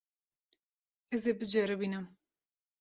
[1.15, 2.05] Ez ê biceribînim.